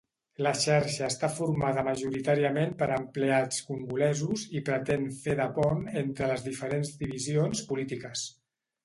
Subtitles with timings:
[0.45, 6.47] La xarxa està formada majoritàriament per empleats congolesos i pretén fer de pont entre les
[6.49, 8.25] diferents divisions polítiques.